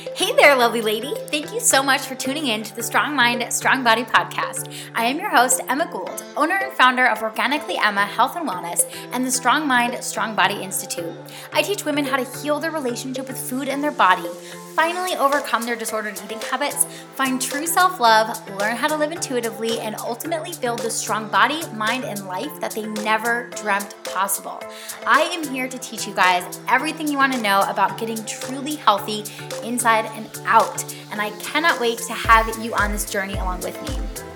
[0.00, 1.12] Hey there, lovely lady.
[1.26, 4.72] Thank you so much for tuning in to the Strong Mind, Strong Body podcast.
[4.94, 8.90] I am your host, Emma Gould, owner and founder of Organically Emma Health and Wellness
[9.12, 11.12] and the Strong Mind, Strong Body Institute.
[11.52, 14.26] I teach women how to heal their relationship with food and their body,
[14.74, 18.26] finally overcome their disordered eating habits, find true self love,
[18.58, 22.70] learn how to live intuitively, and ultimately build the strong body, mind, and life that
[22.70, 24.62] they never dreamt possible.
[25.06, 28.76] I am here to teach you guys everything you want to know about getting truly
[28.76, 29.24] healthy
[29.62, 30.82] inside and out.
[31.12, 34.29] And I cannot wait to have you on this journey along with me.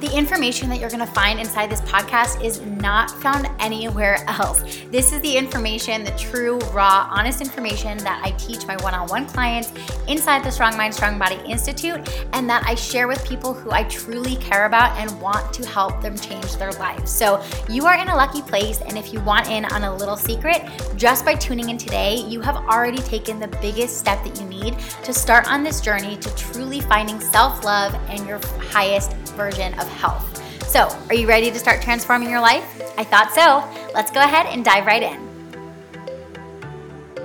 [0.00, 4.62] The information that you're going to find inside this podcast is not found anywhere else.
[4.90, 9.08] This is the information, the true, raw, honest information that I teach my one on
[9.08, 9.74] one clients
[10.08, 12.00] inside the Strong Mind, Strong Body Institute,
[12.32, 16.00] and that I share with people who I truly care about and want to help
[16.00, 17.12] them change their lives.
[17.12, 18.80] So you are in a lucky place.
[18.80, 20.62] And if you want in on a little secret,
[20.96, 24.78] just by tuning in today, you have already taken the biggest step that you need
[25.04, 28.38] to start on this journey to truly finding self love and your
[28.70, 30.26] highest version of health.
[30.68, 32.82] So, are you ready to start transforming your life?
[32.96, 33.64] I thought so.
[33.94, 35.29] Let's go ahead and dive right in.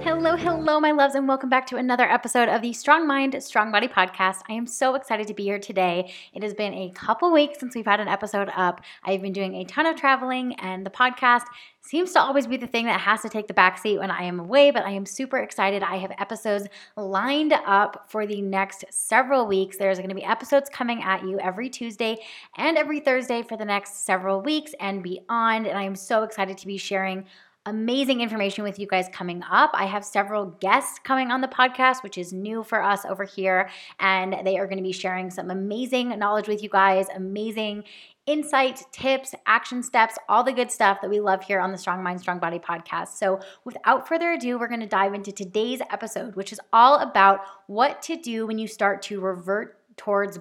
[0.06, 3.72] Hello, hello, my loves, and welcome back to another episode of the Strong Mind, Strong
[3.72, 4.42] Body podcast.
[4.48, 6.14] I am so excited to be here today.
[6.31, 8.81] It has been a couple weeks since we've had an episode up.
[9.03, 11.45] I've been doing a ton of traveling, and the podcast
[11.81, 14.39] seems to always be the thing that has to take the backseat when I am
[14.39, 15.81] away, but I am super excited.
[15.81, 19.80] I have episodes lined up for the next several weeks.
[19.80, 22.17] There's going to be episodes coming at you every Tuesday
[22.58, 25.66] and every Thursday for the next several weeks and beyond.
[25.66, 27.26] And I am so excited to be sharing
[27.66, 29.71] amazing information with you guys coming up.
[29.73, 33.69] I have several guests coming on the podcast, which is new for us over here.
[33.99, 37.83] And they are going to be sharing some amazing knowledge with you guys, amazing
[38.27, 42.03] insight, tips, action steps, all the good stuff that we love here on the Strong
[42.03, 43.09] Mind, Strong Body podcast.
[43.09, 47.41] So, without further ado, we're going to dive into today's episode, which is all about
[47.67, 50.39] what to do when you start to revert towards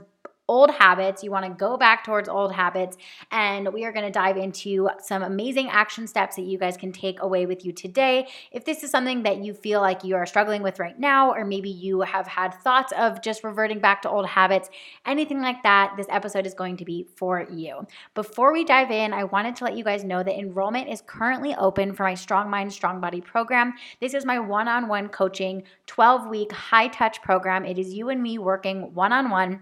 [0.48, 1.22] old habits.
[1.22, 2.96] You want to go back towards old habits.
[3.30, 6.92] And we are going to dive into some amazing action steps that you guys can
[6.92, 8.28] take away with you today.
[8.52, 11.44] If this is something that you feel like you are struggling with right now, or
[11.44, 14.68] maybe you have had thoughts of just reverting back to old habits,
[15.06, 17.86] anything like that, this episode is going to be for you.
[18.14, 21.54] Before we dive in, I wanted to let you guys know that enrollment is currently
[21.56, 23.74] open for my Strong Mind, Strong Body program.
[24.00, 27.64] This is my one on one coaching, 12 week high touch program.
[27.64, 29.60] It is you and me working one on one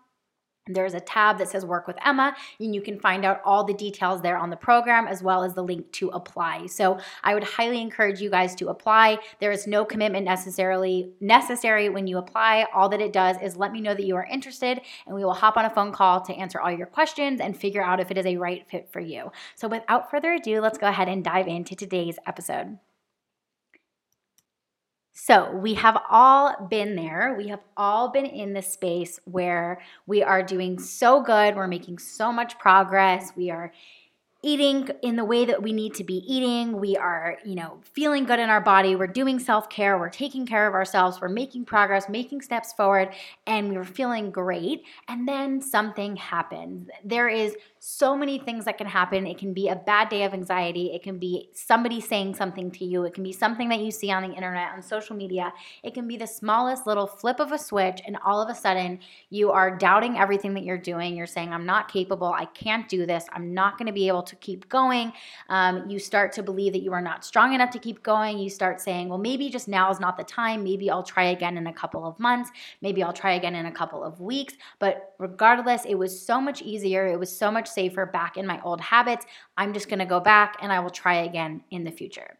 [0.69, 3.75] There's a tab that says Work with Emma, and you can find out all the
[3.75, 6.67] details there on the program as well as the link to apply.
[6.67, 9.19] So I would highly encourage you guys to apply.
[9.39, 12.67] There is no commitment necessarily necessary when you apply.
[12.75, 15.35] All that it does is let me know that you are interested, and we will
[15.35, 18.19] hop on a phone call to answer all your questions and figure out if it
[18.19, 19.31] is a right fit for you.
[19.55, 22.79] So without further ado, let's go ahead and dive into today's episode.
[25.19, 27.35] So, we have all been there.
[27.39, 31.57] We have all been in the space where we are doing so good.
[31.57, 33.33] We're making so much progress.
[33.35, 33.73] We are
[34.43, 36.79] eating in the way that we need to be eating.
[36.79, 38.95] We are, you know, feeling good in our body.
[38.95, 39.99] We're doing self-care.
[39.99, 41.19] We're taking care of ourselves.
[41.19, 43.09] We're making progress, making steps forward,
[43.47, 44.83] and we're feeling great.
[45.09, 46.91] And then something happens.
[47.03, 47.57] There is
[47.89, 49.29] so many things that can happen.
[49.29, 50.91] It can be a bad day of anxiety.
[50.93, 53.05] It can be somebody saying something to you.
[53.05, 55.53] It can be something that you see on the internet, on social media.
[55.85, 58.99] It can be the smallest little flip of a switch, and all of a sudden
[59.31, 61.15] you are doubting everything that you're doing.
[61.15, 62.27] You're saying, I'm not capable.
[62.27, 63.25] I can't do this.
[63.33, 65.13] I'm not going to be able to keep going.
[65.49, 68.41] Um, you start to believe that you are not strong enough to keep going.
[68.41, 70.65] You start saying, well, maybe just now is not the time.
[70.65, 72.51] Maybe I'll try again in a couple of months.
[72.83, 74.55] Maybe I'll try again in a couple of weeks.
[74.81, 77.07] But regardless, it was so much easier.
[77.07, 79.25] It was so much safer back in my old habits.
[79.57, 82.39] I'm just to go back and I will try again in the future.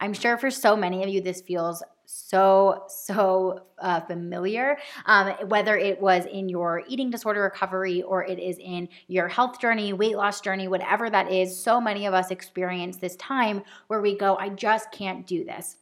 [0.00, 5.76] I'm sure for so many of you, this feels so, so uh, familiar, um, whether
[5.76, 10.16] it was in your eating disorder recovery or it is in your health journey, weight
[10.16, 11.58] loss journey, whatever that is.
[11.58, 15.76] So many of us experience this time where we go, I just can't do this.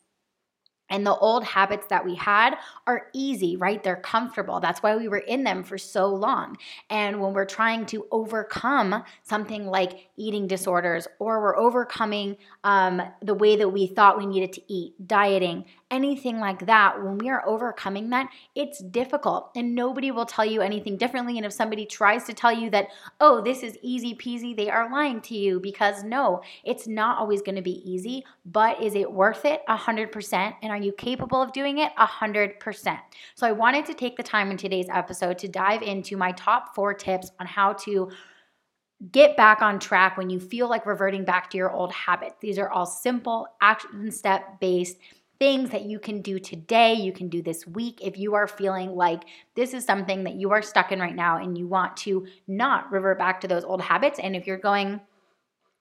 [0.88, 2.56] And the old habits that we had
[2.86, 3.82] are easy, right?
[3.82, 4.60] They're comfortable.
[4.60, 6.56] That's why we were in them for so long.
[6.90, 13.34] And when we're trying to overcome something like eating disorders, or we're overcoming um, the
[13.34, 17.46] way that we thought we needed to eat, dieting, anything like that, when we are
[17.46, 21.36] overcoming that, it's difficult and nobody will tell you anything differently.
[21.36, 22.88] And if somebody tries to tell you that,
[23.20, 27.42] oh, this is easy peasy, they are lying to you because no, it's not always
[27.42, 29.62] going to be easy, but is it worth it?
[29.68, 30.54] 100%.
[30.62, 31.92] And are you capable of doing it?
[31.96, 32.98] 100%.
[33.34, 36.74] So I wanted to take the time in today's episode to dive into my top
[36.74, 38.10] four tips on how to
[39.12, 42.36] get back on track when you feel like reverting back to your old habits.
[42.40, 44.96] These are all simple, action step based
[45.38, 48.94] things that you can do today, you can do this week if you are feeling
[48.94, 49.24] like
[49.54, 52.90] this is something that you are stuck in right now and you want to not
[52.90, 54.18] revert back to those old habits.
[54.18, 55.00] And if you're going,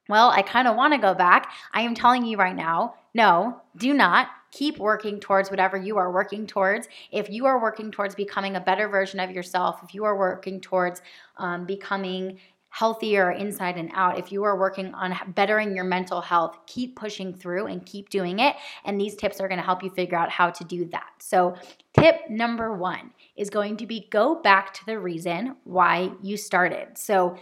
[0.07, 3.62] well, I kind of want to go back, I am telling you right now, no,
[3.78, 4.28] do not.
[4.52, 6.88] Keep working towards whatever you are working towards.
[7.12, 10.62] If you are working towards becoming a better version of yourself, if you are working
[10.62, 11.01] towards
[11.38, 12.40] um, becoming
[12.75, 17.33] healthier inside and out, if you are working on bettering your mental health, keep pushing
[17.33, 18.54] through and keep doing it.
[18.83, 21.07] And these tips are going to help you figure out how to do that.
[21.19, 21.56] So,
[21.98, 26.98] tip number one is going to be go back to the reason why you started.
[26.98, 27.38] So,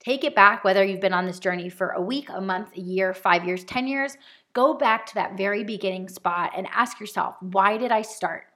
[0.00, 2.80] take it back, whether you've been on this journey for a week, a month, a
[2.80, 4.16] year, five years, 10 years.
[4.52, 8.46] Go back to that very beginning spot and ask yourself, why did I start?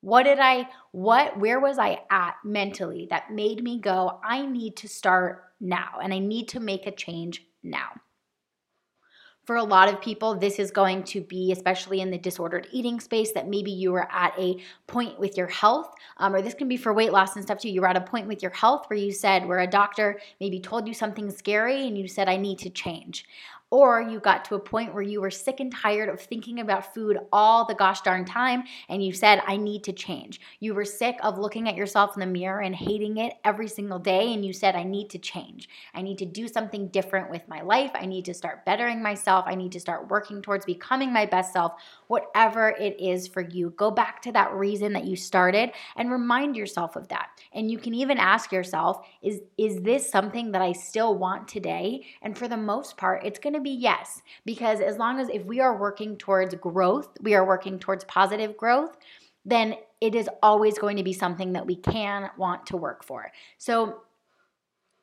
[0.00, 4.76] What did I, what, where was I at mentally that made me go, I need
[4.76, 7.92] to start now and I need to make a change now.
[9.44, 13.00] For a lot of people, this is going to be, especially in the disordered eating
[13.00, 16.68] space, that maybe you were at a point with your health, um, or this can
[16.68, 17.68] be for weight loss and stuff too.
[17.68, 20.60] You were at a point with your health where you said, where a doctor maybe
[20.60, 23.24] told you something scary and you said, I need to change.
[23.72, 26.92] Or you got to a point where you were sick and tired of thinking about
[26.92, 30.42] food all the gosh darn time and you said, I need to change.
[30.60, 33.98] You were sick of looking at yourself in the mirror and hating it every single
[33.98, 35.70] day and you said, I need to change.
[35.94, 37.92] I need to do something different with my life.
[37.94, 39.46] I need to start bettering myself.
[39.48, 41.72] I need to start working towards becoming my best self,
[42.08, 43.70] whatever it is for you.
[43.78, 47.30] Go back to that reason that you started and remind yourself of that.
[47.54, 52.04] And you can even ask yourself, is, is this something that I still want today?
[52.20, 55.44] And for the most part, it's going to be yes, because as long as if
[55.44, 58.96] we are working towards growth, we are working towards positive growth,
[59.44, 63.30] then it is always going to be something that we can want to work for.
[63.58, 64.02] So,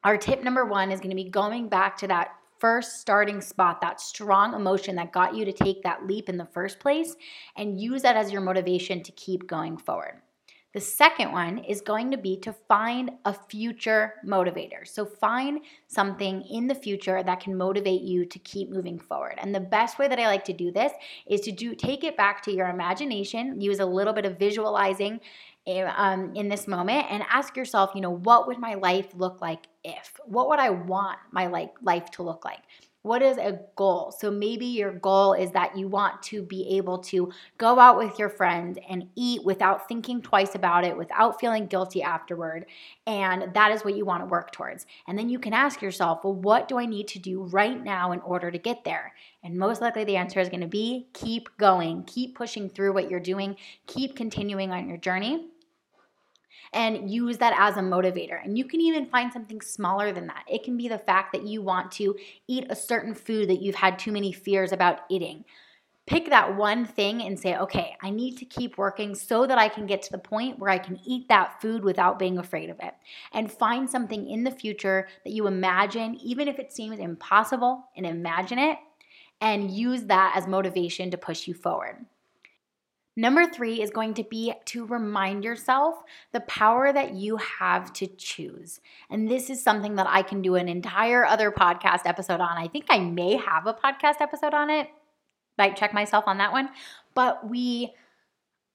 [0.03, 3.81] our tip number one is going to be going back to that first starting spot,
[3.81, 7.15] that strong emotion that got you to take that leap in the first place,
[7.55, 10.21] and use that as your motivation to keep going forward.
[10.73, 14.87] The second one is going to be to find a future motivator.
[14.87, 19.39] So find something in the future that can motivate you to keep moving forward.
[19.39, 20.91] And the best way that I like to do this
[21.27, 25.19] is to do take it back to your imagination, use a little bit of visualizing
[25.65, 29.41] eh, um, in this moment and ask yourself, you know, what would my life look
[29.41, 30.19] like if?
[30.25, 32.61] What would I want my like life to look like?
[33.01, 34.13] What is a goal?
[34.17, 38.19] So maybe your goal is that you want to be able to go out with
[38.19, 42.65] your friends and eat without thinking twice about it, without feeling guilty afterward.
[43.07, 44.85] And that is what you want to work towards.
[45.07, 48.11] And then you can ask yourself, well, what do I need to do right now
[48.11, 49.13] in order to get there?
[49.43, 53.09] And most likely the answer is going to be keep going, keep pushing through what
[53.09, 53.55] you're doing,
[53.87, 55.47] keep continuing on your journey
[56.73, 58.43] and use that as a motivator.
[58.43, 60.43] And you can even find something smaller than that.
[60.47, 62.15] It can be the fact that you want to
[62.47, 65.45] eat a certain food that you've had too many fears about eating.
[66.05, 69.69] Pick that one thing and say, okay, I need to keep working so that I
[69.69, 72.79] can get to the point where I can eat that food without being afraid of
[72.81, 72.95] it.
[73.31, 78.07] And find something in the future that you imagine, even if it seems impossible, and
[78.07, 78.79] imagine it
[79.41, 82.05] and use that as motivation to push you forward.
[83.19, 88.07] Number three is going to be to remind yourself the power that you have to
[88.07, 88.79] choose.
[89.09, 92.57] And this is something that I can do an entire other podcast episode on.
[92.57, 94.87] I think I may have a podcast episode on it.
[95.57, 96.69] Might check myself on that one.
[97.13, 97.93] But we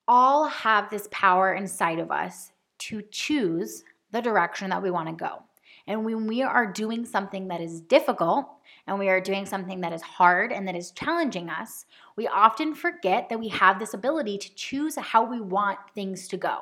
[0.07, 5.15] all have this power inside of us to choose the direction that we want to
[5.15, 5.43] go.
[5.87, 8.47] And when we are doing something that is difficult
[8.87, 11.85] and we are doing something that is hard and that is challenging us,
[12.17, 16.37] we often forget that we have this ability to choose how we want things to
[16.37, 16.61] go.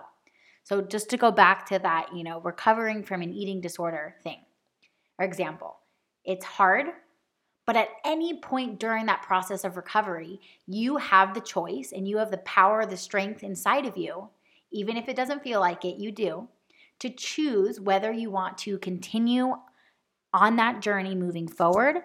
[0.65, 4.39] So, just to go back to that, you know, recovering from an eating disorder thing
[5.19, 5.77] or example,
[6.25, 6.87] it's hard,
[7.67, 12.17] but at any point during that process of recovery, you have the choice and you
[12.19, 14.29] have the power, the strength inside of you,
[14.71, 16.49] even if it doesn't feel like it, you do,
[17.01, 19.55] to choose whether you want to continue
[20.33, 21.97] on that journey moving forward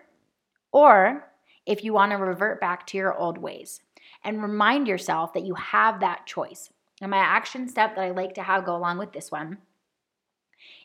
[0.72, 1.32] or
[1.66, 3.82] if you want to revert back to your old ways.
[4.24, 6.70] And remind yourself that you have that choice.
[7.02, 9.60] And my action step that I like to have go along with this one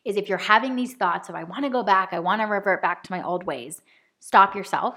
[0.04, 2.46] is if you're having these thoughts of, I want to go back, I want to
[2.46, 3.80] revert back to my old ways,
[4.20, 4.96] stop yourself.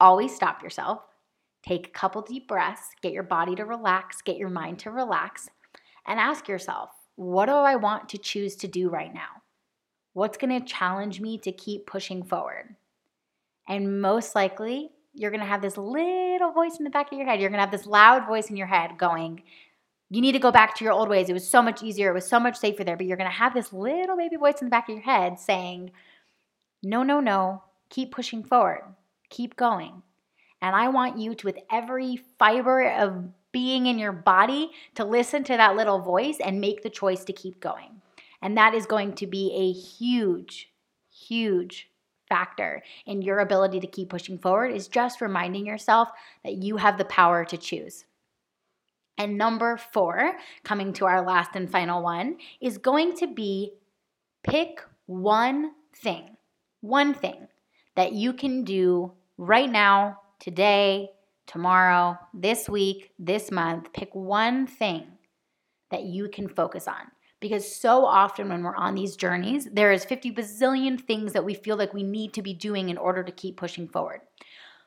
[0.00, 1.00] Always stop yourself.
[1.62, 5.50] Take a couple deep breaths, get your body to relax, get your mind to relax,
[6.06, 9.42] and ask yourself, what do I want to choose to do right now?
[10.12, 12.74] What's going to challenge me to keep pushing forward?
[13.68, 17.26] And most likely, you're going to have this little voice in the back of your
[17.26, 17.40] head.
[17.40, 19.42] You're going to have this loud voice in your head going,
[20.08, 21.28] you need to go back to your old ways.
[21.28, 22.10] It was so much easier.
[22.10, 22.96] It was so much safer there.
[22.96, 25.38] But you're going to have this little baby voice in the back of your head
[25.38, 25.92] saying,
[26.82, 28.82] no, no, no, keep pushing forward,
[29.28, 30.02] keep going.
[30.62, 35.44] And I want you to, with every fiber of being in your body, to listen
[35.44, 38.00] to that little voice and make the choice to keep going.
[38.42, 40.72] And that is going to be a huge,
[41.10, 41.90] huge
[42.28, 46.08] factor in your ability to keep pushing forward is just reminding yourself
[46.44, 48.04] that you have the power to choose.
[49.18, 53.72] And number four, coming to our last and final one, is going to be
[54.42, 56.36] pick one thing,
[56.80, 57.48] one thing
[57.96, 61.10] that you can do right now, today,
[61.46, 63.92] tomorrow, this week, this month.
[63.92, 65.06] Pick one thing
[65.90, 67.10] that you can focus on.
[67.40, 71.54] Because so often when we're on these journeys, there is 50 bazillion things that we
[71.54, 74.20] feel like we need to be doing in order to keep pushing forward.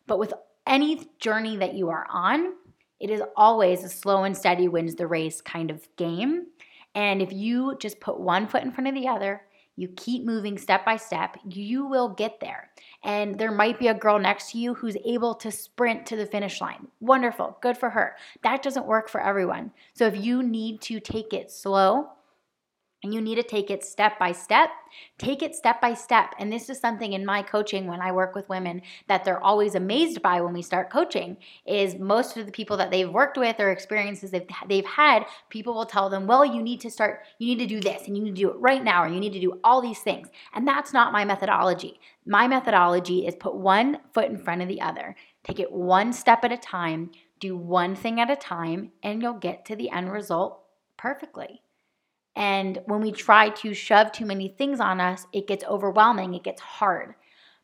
[0.06, 0.34] But with
[0.68, 2.54] any journey that you are on,
[3.00, 6.48] it is always a slow and steady wins the race kind of game.
[6.96, 9.42] And if you just put one foot in front of the other,
[9.76, 12.70] you keep moving step by step, you will get there.
[13.04, 16.26] And there might be a girl next to you who's able to sprint to the
[16.26, 16.88] finish line.
[17.00, 18.16] Wonderful, good for her.
[18.44, 19.72] That doesn't work for everyone.
[19.94, 22.10] So if you need to take it slow,
[23.04, 24.70] and you need to take it step by step.
[25.18, 26.34] Take it step by step.
[26.40, 29.76] And this is something in my coaching when I work with women that they're always
[29.76, 33.60] amazed by when we start coaching is most of the people that they've worked with
[33.60, 37.48] or experiences they've, they've had, people will tell them, well, you need to start, you
[37.48, 39.34] need to do this and you need to do it right now or you need
[39.34, 40.30] to do all these things.
[40.54, 42.00] And that's not my methodology.
[42.26, 45.18] My methodology is put one foot in front of the other.
[45.44, 49.34] Take it one step at a time, do one thing at a time, and you'll
[49.34, 50.62] get to the end result
[50.96, 51.63] perfectly.
[52.36, 56.44] And when we try to shove too many things on us, it gets overwhelming, it
[56.44, 57.14] gets hard.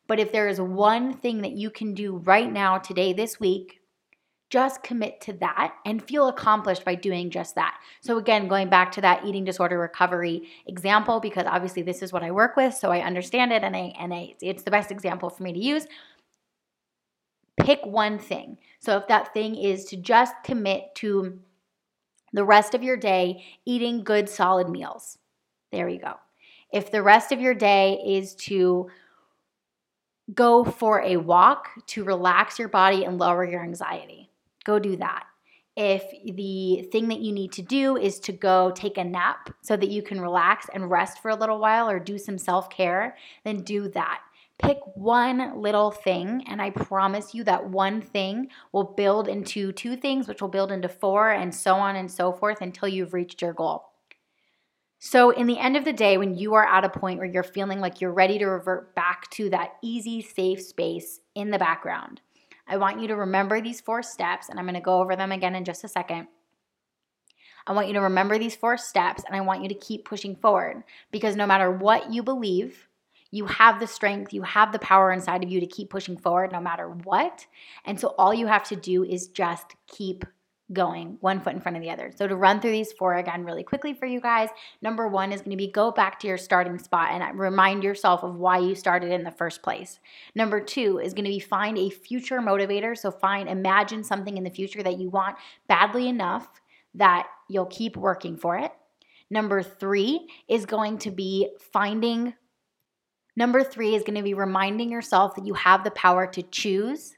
[0.08, 3.80] But if there is one thing that you can do right now, today, this week,
[4.50, 7.80] just commit to that and feel accomplished by doing just that.
[8.02, 12.24] So, again, going back to that eating disorder recovery example, because obviously this is what
[12.24, 15.30] I work with, so I understand it and, I, and I, it's the best example
[15.30, 15.86] for me to use.
[17.60, 18.58] Pick one thing.
[18.80, 21.40] So, if that thing is to just commit to
[22.34, 25.18] the rest of your day eating good, solid meals.
[25.72, 26.16] There you go.
[26.72, 28.90] If the rest of your day is to
[30.34, 34.30] go for a walk to relax your body and lower your anxiety,
[34.64, 35.26] go do that.
[35.76, 36.04] If
[36.36, 39.90] the thing that you need to do is to go take a nap so that
[39.90, 43.62] you can relax and rest for a little while or do some self care, then
[43.62, 44.20] do that.
[44.60, 49.96] Pick one little thing, and I promise you that one thing will build into two
[49.96, 53.42] things, which will build into four, and so on and so forth until you've reached
[53.42, 53.86] your goal.
[55.02, 57.42] So, in the end of the day, when you are at a point where you're
[57.42, 62.20] feeling like you're ready to revert back to that easy, safe space in the background,
[62.68, 65.56] I want you to remember these four steps, and I'm gonna go over them again
[65.56, 66.28] in just a second.
[67.66, 70.36] I want you to remember these four steps, and I want you to keep pushing
[70.36, 72.89] forward because no matter what you believe,
[73.32, 76.52] you have the strength, you have the power inside of you to keep pushing forward
[76.52, 77.46] no matter what.
[77.86, 80.26] And so all you have to do is just keep
[80.72, 82.12] going one foot in front of the other.
[82.16, 84.50] So to run through these four again really quickly for you guys,
[84.82, 88.24] number 1 is going to be go back to your starting spot and remind yourself
[88.24, 90.00] of why you started in the first place.
[90.36, 94.44] Number 2 is going to be find a future motivator, so find imagine something in
[94.44, 96.48] the future that you want badly enough
[96.94, 98.72] that you'll keep working for it.
[99.32, 102.34] Number 3 is going to be finding
[103.40, 107.16] Number three is going to be reminding yourself that you have the power to choose.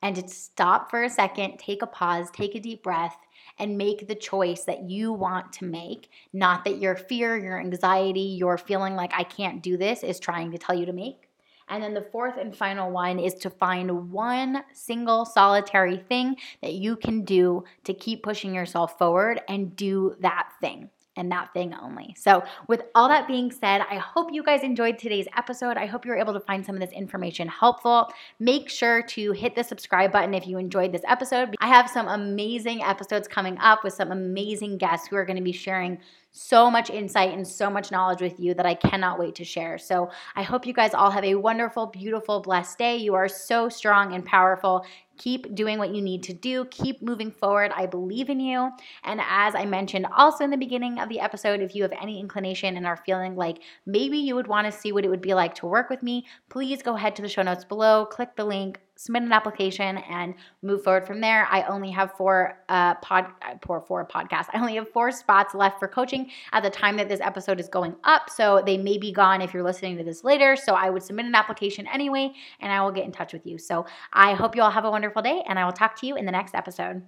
[0.00, 3.16] and to stop for a second, take a pause, take a deep breath,
[3.58, 8.20] and make the choice that you want to make, not that your fear, your anxiety,
[8.20, 11.28] your feeling like I can't do this is trying to tell you to make.
[11.68, 16.74] And then the fourth and final one is to find one single solitary thing that
[16.74, 21.74] you can do to keep pushing yourself forward and do that thing and that thing
[21.74, 22.14] only.
[22.18, 25.76] So, with all that being said, I hope you guys enjoyed today's episode.
[25.76, 28.12] I hope you were able to find some of this information helpful.
[28.38, 31.54] Make sure to hit the subscribe button if you enjoyed this episode.
[31.60, 35.42] I have some amazing episodes coming up with some amazing guests who are going to
[35.42, 35.98] be sharing
[36.36, 39.78] so much insight and so much knowledge with you that I cannot wait to share.
[39.78, 42.96] So I hope you guys all have a wonderful, beautiful, blessed day.
[42.96, 44.84] You are so strong and powerful.
[45.16, 46.64] Keep doing what you need to do.
[46.66, 47.72] Keep moving forward.
[47.74, 48.70] I believe in you.
[49.02, 52.20] And as I mentioned also in the beginning of the episode, if you have any
[52.20, 55.34] inclination and are feeling like maybe you would want to see what it would be
[55.34, 58.44] like to work with me, please go ahead to the show notes below, click the
[58.44, 61.46] link, submit an application and move forward from there.
[61.50, 63.26] I only have four uh pod
[63.62, 64.46] four four podcasts.
[64.52, 67.68] I only have four spots left for coaching at the time that this episode is
[67.68, 68.30] going up.
[68.30, 70.56] So they may be gone if you're listening to this later.
[70.56, 73.58] So I would submit an application anyway and I will get in touch with you.
[73.58, 76.16] So I hope you all have a wonderful day and I will talk to you
[76.16, 77.02] in the next episode.